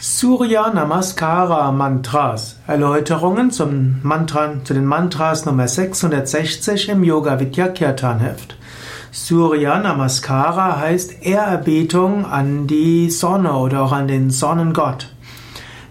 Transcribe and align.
Surya 0.00 0.70
Namaskara 0.70 1.72
Mantras. 1.72 2.54
Erläuterungen 2.68 3.50
zum 3.50 3.96
Mantra, 4.04 4.52
zu 4.62 4.72
den 4.72 4.84
Mantras 4.84 5.44
Nummer 5.44 5.66
660 5.66 6.90
im 6.90 7.02
Yoga 7.02 7.40
Vidya 7.40 7.66
Kirtan 7.66 8.20
Heft. 8.20 8.56
Surya 9.10 9.76
Namaskara 9.80 10.78
heißt 10.78 11.22
Ehrerbietung 11.22 12.26
an 12.26 12.68
die 12.68 13.10
Sonne 13.10 13.54
oder 13.54 13.82
auch 13.82 13.90
an 13.90 14.06
den 14.06 14.30
Sonnengott. 14.30 15.08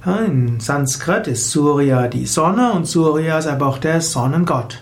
In 0.05 0.61
Sanskrit 0.61 1.27
ist 1.27 1.51
Surya 1.51 2.07
die 2.07 2.27
Sonne 2.27 2.71
und 2.71 2.87
Surya 2.87 3.39
ist 3.39 3.47
aber 3.47 3.67
auch 3.67 3.77
der 3.77 3.99
Sonnengott. 3.99 4.79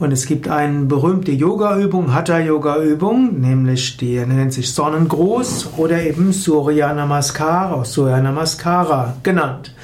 Und 0.00 0.12
es 0.12 0.24
gibt 0.24 0.48
eine 0.48 0.86
berühmte 0.86 1.30
Yoga-Übung, 1.30 2.14
Hatha-Yoga-Übung, 2.14 3.38
nämlich 3.38 3.98
die 3.98 4.18
nennt 4.18 4.54
sich 4.54 4.72
Sonnengruß 4.72 5.74
oder 5.76 6.02
eben 6.02 6.32
Surya 6.32 6.94
Namaskara, 6.94 7.84
Surya 7.84 8.18
Namaskara 8.22 9.16
genannt. 9.22 9.74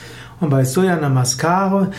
Und 0.41 0.49
bei 0.49 0.65
Surya 0.65 0.97
Namaskara 0.97 1.91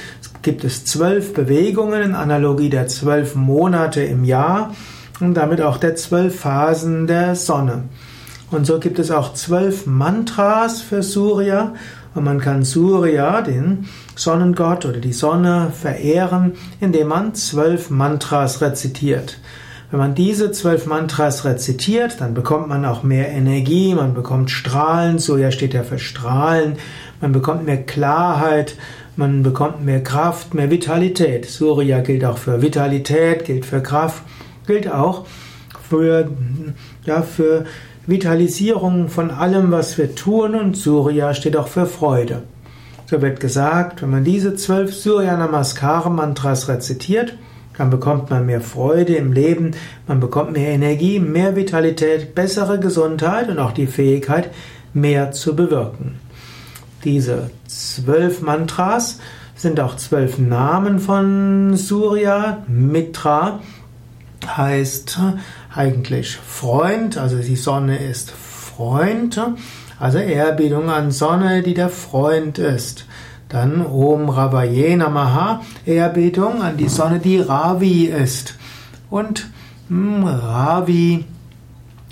gibt 0.41 0.63
es 0.63 0.83
zwölf 0.83 1.35
Bewegungen 1.35 2.01
in 2.01 2.15
Analogie 2.15 2.69
der 2.69 2.87
zwölf 2.87 3.35
Monate 3.35 4.01
im 4.01 4.23
Jahr 4.23 4.73
und 5.19 5.35
damit 5.35 5.61
auch 5.61 5.77
der 5.77 5.95
zwölf 5.95 6.39
Phasen 6.39 7.05
der 7.05 7.35
Sonne. 7.35 7.83
Und 8.49 8.65
so 8.65 8.79
gibt 8.79 8.97
es 8.97 9.11
auch 9.11 9.35
zwölf 9.35 9.85
Mantras 9.85 10.81
für 10.81 11.03
Surya 11.03 11.75
und 12.17 12.23
man 12.23 12.39
kann 12.39 12.63
Surya, 12.63 13.41
den 13.41 13.85
Sonnengott 14.15 14.85
oder 14.85 14.99
die 14.99 15.13
Sonne, 15.13 15.71
verehren, 15.79 16.53
indem 16.81 17.09
man 17.09 17.35
zwölf 17.35 17.89
Mantras 17.89 18.61
rezitiert. 18.61 19.39
Wenn 19.91 19.99
man 19.99 20.15
diese 20.15 20.51
zwölf 20.51 20.85
Mantras 20.85 21.45
rezitiert, 21.45 22.19
dann 22.19 22.33
bekommt 22.33 22.67
man 22.67 22.83
auch 22.85 23.03
mehr 23.03 23.29
Energie, 23.29 23.93
man 23.93 24.13
bekommt 24.13 24.51
Strahlen, 24.51 25.19
Surya 25.19 25.51
steht 25.51 25.73
ja 25.73 25.83
für 25.83 25.99
Strahlen, 25.99 26.73
man 27.21 27.31
bekommt 27.31 27.65
mehr 27.65 27.83
Klarheit, 27.83 28.75
man 29.15 29.43
bekommt 29.43 29.85
mehr 29.85 30.03
Kraft, 30.03 30.53
mehr 30.53 30.69
Vitalität. 30.69 31.45
Surya 31.45 32.01
gilt 32.01 32.25
auch 32.25 32.37
für 32.37 32.61
Vitalität, 32.61 33.45
gilt 33.45 33.65
für 33.65 33.81
Kraft, 33.81 34.23
gilt 34.65 34.91
auch 34.91 35.25
für, 35.87 36.31
ja, 37.05 37.21
für 37.21 37.65
Vitalisierung 38.07 39.09
von 39.09 39.31
allem, 39.31 39.71
was 39.71 39.97
wir 39.97 40.15
tun 40.15 40.55
und 40.55 40.77
Surya 40.77 41.33
steht 41.33 41.57
auch 41.57 41.67
für 41.67 41.85
Freude. 41.85 42.43
So 43.05 43.21
wird 43.21 43.41
gesagt, 43.41 44.01
wenn 44.01 44.09
man 44.09 44.23
diese 44.23 44.55
zwölf 44.55 44.95
Surya 44.95 45.35
Namaskara 45.35 46.09
Mantras 46.09 46.69
rezitiert, 46.69 47.37
dann 47.77 47.89
bekommt 47.89 48.29
man 48.29 48.45
mehr 48.45 48.61
Freude 48.61 49.15
im 49.15 49.33
Leben, 49.33 49.71
man 50.07 50.21
bekommt 50.21 50.53
mehr 50.53 50.71
Energie, 50.71 51.19
mehr 51.19 51.57
Vitalität, 51.57 52.33
bessere 52.33 52.79
Gesundheit 52.79 53.49
und 53.49 53.59
auch 53.59 53.73
die 53.73 53.87
Fähigkeit, 53.87 54.51
mehr 54.93 55.31
zu 55.33 55.55
bewirken. 55.55 56.15
Diese 57.03 57.51
zwölf 57.67 58.41
Mantras 58.41 59.19
sind 59.55 59.81
auch 59.81 59.97
zwölf 59.97 60.37
Namen 60.39 60.99
von 60.99 61.75
Surya. 61.75 62.63
Mitra 62.67 63.59
heißt 64.45 65.19
eigentlich 65.77 66.35
Freund, 66.35 67.17
also 67.17 67.37
die 67.37 67.55
Sonne 67.55 67.97
ist 67.97 68.31
Freund, 68.31 69.39
also 69.99 70.17
Ehrbietung 70.17 70.89
an 70.89 71.11
Sonne, 71.11 71.61
die 71.61 71.75
der 71.75 71.89
Freund 71.89 72.57
ist. 72.57 73.05
Dann 73.49 73.85
Om 73.85 74.29
Ravaye 74.29 74.95
Namaha, 74.97 75.61
Ehrbietung 75.85 76.61
an 76.61 76.77
die 76.77 76.89
Sonne, 76.89 77.19
die 77.19 77.39
Ravi 77.39 78.05
ist. 78.05 78.55
Und 79.09 79.47
hm, 79.87 80.25
Ravi 80.25 81.25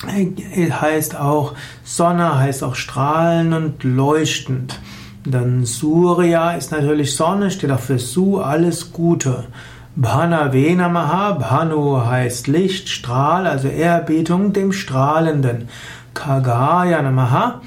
heißt 0.05 1.17
auch 1.17 1.53
Sonne, 1.83 2.37
heißt 2.37 2.63
auch 2.63 2.75
strahlend 2.75 3.53
und 3.53 3.83
leuchtend. 3.83 4.79
Dann 5.25 5.65
Surya 5.65 6.51
ist 6.51 6.71
natürlich 6.71 7.15
Sonne, 7.15 7.49
steht 7.49 7.71
auch 7.71 7.79
für 7.79 7.97
Su, 7.97 8.39
alles 8.39 8.93
Gute. 8.93 9.45
Bhanave 9.97 10.75
Namaha, 10.75 11.31
Bhanu 11.39 12.05
heißt 12.05 12.47
Licht, 12.47 12.89
Strahl, 12.89 13.47
also 13.47 13.69
Ehrbietung 13.69 14.51
dem 14.51 14.73
Strahlenden. 14.73 15.69
Kagaya 16.13 17.01
Namaha, 17.01 17.61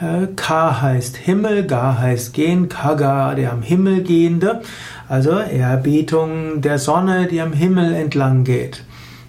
äh, 0.00 0.26
Ka 0.34 0.80
heißt 0.80 1.16
Himmel, 1.16 1.68
Ga 1.68 1.96
heißt 1.98 2.34
gehen, 2.34 2.68
Kaga, 2.68 3.36
der 3.36 3.52
am 3.52 3.62
Himmel 3.62 4.02
gehende, 4.02 4.62
also 5.08 5.38
Ehrbietung 5.38 6.62
der 6.62 6.80
Sonne, 6.80 7.28
die 7.28 7.40
am 7.40 7.52
Himmel 7.52 7.94
entlang 7.94 8.42
geht. 8.42 8.82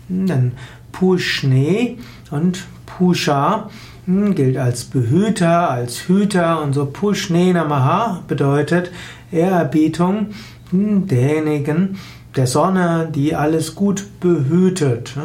Hm, 0.07 0.25
dann 0.25 0.51
Pushne 0.91 1.97
und 2.31 2.65
Pusha 2.87 3.69
hm, 4.05 4.33
gilt 4.33 4.57
als 4.57 4.85
Behüter, 4.85 5.69
als 5.69 6.07
Hüter. 6.07 6.63
Und 6.63 6.73
so 6.73 6.87
Pushne 6.87 7.53
Namaha 7.53 8.23
bedeutet 8.27 8.89
Ehrerbietung 9.31 10.29
derjenigen, 10.71 11.97
der 12.35 12.47
Sonne, 12.47 13.09
die 13.13 13.35
alles 13.35 13.75
gut 13.75 14.19
behütet. 14.19 15.15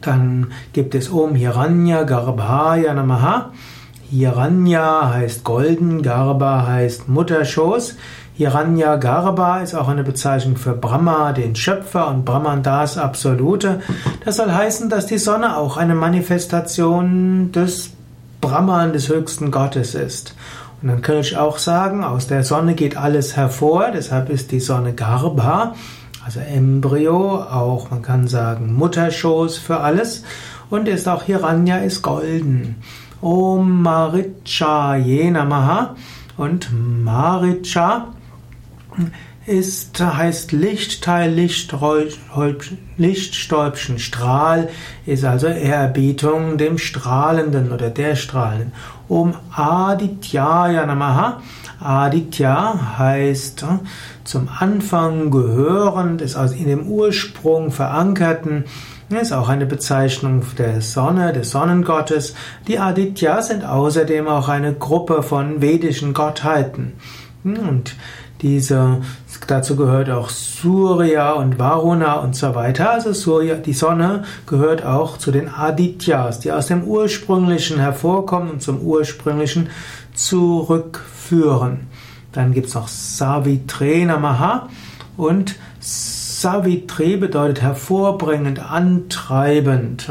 Dann 0.00 0.48
gibt 0.72 0.94
es 0.94 1.12
Om 1.12 1.34
Hiranya 1.34 2.04
Garbhaya 2.04 2.94
Namaha. 2.94 3.52
Hiranya 4.10 5.12
heißt 5.14 5.44
golden, 5.44 6.02
Garba 6.02 6.66
heißt 6.66 7.08
Mutterschoß. 7.08 7.96
Hiranya 8.34 8.96
Garba 8.96 9.60
ist 9.60 9.74
auch 9.74 9.88
eine 9.88 10.02
Bezeichnung 10.02 10.56
für 10.56 10.72
Brahma, 10.72 11.32
den 11.32 11.54
Schöpfer, 11.54 12.08
und 12.08 12.24
Brahman 12.24 12.62
das 12.62 12.96
Absolute. 12.96 13.80
Das 14.24 14.36
soll 14.36 14.50
heißen, 14.50 14.88
dass 14.88 15.06
die 15.06 15.18
Sonne 15.18 15.56
auch 15.58 15.76
eine 15.76 15.94
Manifestation 15.94 17.52
des 17.52 17.90
Brahman, 18.40 18.94
des 18.94 19.10
höchsten 19.10 19.50
Gottes 19.50 19.94
ist. 19.94 20.34
Und 20.82 20.88
dann 20.88 21.02
kann 21.02 21.18
ich 21.18 21.36
auch 21.36 21.58
sagen, 21.58 22.04
aus 22.04 22.26
der 22.26 22.42
Sonne 22.42 22.74
geht 22.74 22.96
alles 22.96 23.36
hervor, 23.36 23.90
deshalb 23.92 24.30
ist 24.30 24.50
die 24.50 24.60
Sonne 24.60 24.94
Garbha, 24.94 25.74
also 26.24 26.40
Embryo, 26.40 27.42
auch 27.42 27.90
man 27.90 28.00
kann 28.02 28.28
sagen 28.28 28.74
Mutterschoß 28.74 29.58
für 29.58 29.80
alles. 29.80 30.24
Und 30.68 30.86
ist 30.86 31.08
auch 31.08 31.22
Hiranya 31.24 31.78
ist 31.78 32.02
golden. 32.02 32.76
Om 33.20 33.82
Maricha 33.82 34.96
Namaha. 34.96 35.96
Und 36.36 36.68
Maricha 36.72 38.08
ist, 39.46 40.00
heißt 40.00 40.52
Lichtteil, 40.52 41.32
Lichtstäubchen, 41.32 43.98
Strahl, 43.98 44.68
ist 45.06 45.24
also 45.24 45.48
Ehrerbietung 45.48 46.56
dem 46.56 46.78
Strahlenden 46.78 47.72
oder 47.72 47.90
der 47.90 48.14
Strahlenden. 48.14 48.70
Um 49.10 49.34
Adityaya 49.56 50.86
Namaha. 50.86 51.42
Aditya 51.80 52.96
heißt 52.96 53.64
äh, 53.64 53.66
zum 54.22 54.48
Anfang 54.56 55.32
gehörend, 55.32 56.22
ist 56.22 56.36
also 56.36 56.54
in 56.54 56.66
dem 56.66 56.86
Ursprung 56.86 57.72
verankerten, 57.72 58.66
ist 59.08 59.32
auch 59.32 59.48
eine 59.48 59.66
Bezeichnung 59.66 60.44
der 60.58 60.80
Sonne, 60.80 61.32
des 61.32 61.50
Sonnengottes. 61.50 62.36
Die 62.68 62.78
Aditya 62.78 63.42
sind 63.42 63.64
außerdem 63.64 64.28
auch 64.28 64.48
eine 64.48 64.74
Gruppe 64.74 65.24
von 65.24 65.60
vedischen 65.60 66.14
Gottheiten. 66.14 66.92
Und 67.42 67.96
diese, 68.42 68.98
dazu 69.46 69.76
gehört 69.76 70.10
auch 70.10 70.30
Surya 70.30 71.32
und 71.32 71.58
Varuna 71.58 72.14
und 72.20 72.34
so 72.34 72.54
weiter. 72.54 72.90
Also 72.90 73.12
Surya, 73.12 73.56
die 73.56 73.72
Sonne 73.72 74.24
gehört 74.46 74.84
auch 74.84 75.18
zu 75.18 75.30
den 75.30 75.48
Adityas, 75.48 76.40
die 76.40 76.52
aus 76.52 76.66
dem 76.66 76.84
Ursprünglichen 76.84 77.78
hervorkommen 77.78 78.50
und 78.50 78.62
zum 78.62 78.80
Ursprünglichen 78.80 79.68
zurückführen. 80.14 81.88
Dann 82.32 82.52
gibt 82.52 82.68
es 82.68 82.74
noch 82.74 82.88
Savitre 82.88 84.04
Namaha 84.04 84.68
und 85.16 85.56
Savitri 85.80 87.16
bedeutet 87.18 87.60
hervorbringend, 87.60 88.60
antreibend. 88.60 90.10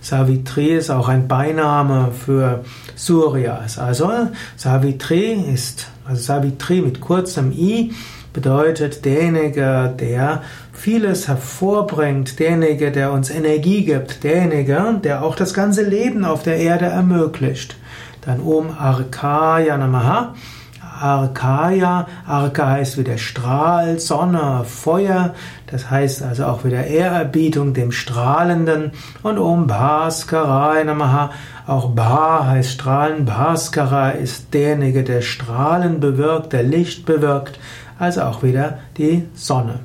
Savitri 0.00 0.68
ist 0.76 0.90
auch 0.90 1.08
ein 1.08 1.28
Beiname 1.28 2.12
für 2.12 2.64
Surya. 2.94 3.60
Also 3.76 4.10
Savitri 4.56 5.32
ist, 5.32 5.88
also 6.08 6.22
Savitri 6.22 6.80
mit 6.80 7.00
kurzem 7.00 7.52
i 7.52 7.92
bedeutet 8.32 9.04
derjenige, 9.04 9.94
der 9.98 10.42
vieles 10.72 11.26
hervorbringt, 11.26 12.38
derjenige, 12.38 12.92
der 12.92 13.12
uns 13.12 13.30
Energie 13.30 13.84
gibt, 13.84 14.24
derjenige, 14.24 15.00
der 15.02 15.22
auch 15.22 15.34
das 15.34 15.54
ganze 15.54 15.82
Leben 15.82 16.24
auf 16.24 16.42
der 16.42 16.58
Erde 16.58 16.84
ermöglicht. 16.86 17.76
Dann 18.20 18.40
Om 18.40 18.70
Arkaya 18.78 19.76
Namaha 19.78 20.34
Arkaya. 21.00 22.06
Arka 22.26 22.68
heißt 22.68 22.98
wieder 22.98 23.18
Strahl, 23.18 23.98
Sonne, 23.98 24.64
Feuer. 24.64 25.34
Das 25.66 25.90
heißt 25.90 26.22
also 26.22 26.46
auch 26.46 26.64
wieder 26.64 26.86
Ehrerbietung 26.86 27.74
dem 27.74 27.92
Strahlenden. 27.92 28.92
Und 29.22 29.38
Om 29.38 29.66
Bhaskara 29.66 30.82
Namaha. 30.84 31.30
Auch 31.66 31.90
Bha 31.90 32.46
heißt 32.46 32.70
Strahlen. 32.70 33.24
Bhaskara 33.24 34.10
ist 34.10 34.54
derjenige, 34.54 35.02
der 35.04 35.22
Strahlen 35.22 36.00
bewirkt, 36.00 36.52
der 36.52 36.62
Licht 36.62 37.06
bewirkt. 37.06 37.58
Also 37.98 38.22
auch 38.22 38.42
wieder 38.42 38.78
die 38.98 39.26
Sonne. 39.34 39.80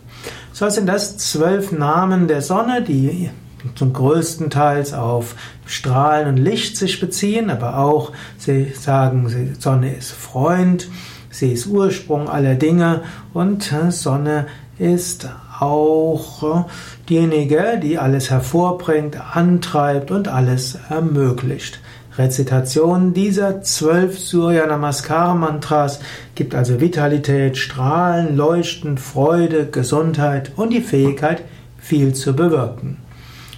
So 0.54 0.70
sind 0.70 0.88
das 0.88 1.18
zwölf 1.18 1.72
Namen 1.72 2.28
der 2.28 2.42
Sonne, 2.42 2.82
die 2.82 3.32
zum 3.76 3.94
größten 3.94 4.50
Teils 4.50 4.94
auf 4.94 5.36
Strahlen 5.66 6.28
und 6.28 6.38
Licht 6.38 6.78
sich 6.78 7.00
beziehen, 7.00 7.50
aber 7.50 7.78
auch 7.78 8.12
sie 8.38 8.74
sagen, 8.74 9.28
die 9.28 9.60
Sonne 9.60 9.94
ist 9.94 10.12
Freund, 10.12 10.90
sie 11.30 11.52
ist 11.54 11.68
Ursprung 11.68 12.30
aller 12.30 12.56
Dinge 12.56 13.02
und 13.34 13.74
Sonne 13.90 14.48
ist 14.78 15.30
auch 15.60 16.66
diejenige, 17.08 17.80
die 17.82 18.00
alles 18.00 18.32
hervorbringt, 18.32 19.18
antreibt 19.36 20.10
und 20.12 20.28
alles 20.28 20.80
ermöglicht. 20.90 21.80
Rezitation 22.18 23.14
dieser 23.14 23.62
zwölf 23.62 24.20
Surya 24.20 24.66
Namaskar 24.66 25.34
Mantras 25.34 26.00
gibt 26.36 26.56
also 26.56 26.82
Vitalität, 26.82 27.58
Strahlen, 27.58 28.36
Leuchten, 28.36 28.98
Freude, 28.98 29.68
Gesundheit 29.68 30.52
und 30.58 30.72
die 30.72 30.82
Fähigkeit, 30.82 31.44
viel 31.78 32.14
zu 32.14 32.36
bewirken. 32.36 32.98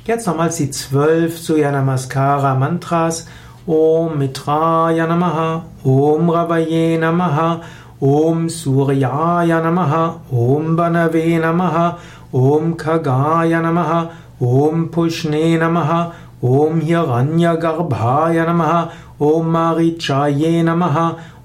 Jetzt 0.05 0.27
nochmals 0.27 0.57
die 0.57 0.69
zwölf 0.69 1.39
Surya 1.39 1.71
Namaskara 1.71 2.55
Mantras. 2.55 3.25
Om 3.65 4.17
Mitraya 4.17 5.07
Namaha, 5.07 5.63
Om 5.85 6.29
Ravaye 6.29 6.97
Namaha, 6.97 7.61
Om 8.01 8.50
Suryaya 8.50 9.61
Namaha, 9.61 10.19
Om 10.29 10.75
Banave 10.75 11.39
Namaha, 11.39 12.00
Om 12.33 12.75
Kagaya 12.75 13.61
Namaha, 13.61 14.09
Om 14.41 14.91
Pushne 14.91 15.57
Namaha, 15.57 16.11
Om 16.41 16.81
Hiranya 16.81 17.55
Garbhaya 17.55 18.45
Namaha, 18.45 18.91
ॐ 19.23 19.49
मागीचाय्ये 19.55 20.61
नमः 20.63 20.97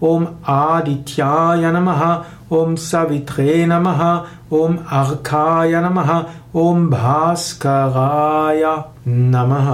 ॐ 0.08 0.24
आदित्याय 0.54 1.70
नमः 1.72 2.02
ॐ 2.58 2.74
सवित्रे 2.86 3.66
नमः 3.66 4.02
ॐ 4.62 4.76
अह्खाय 5.00 5.80
नमः 5.84 6.10
ॐ 6.64 6.88
भास्कराय 6.90 8.64
नमः। 9.08 9.68